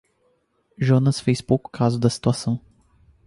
[0.79, 2.59] Jonas fez pouco caso da situação.